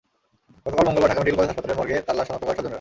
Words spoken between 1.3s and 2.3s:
college হাসপাতালের মর্গে তার লাশ